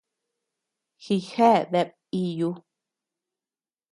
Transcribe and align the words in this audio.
Jijea 1.03 1.53
deabea 1.71 1.95
iiyuu. 2.19 2.55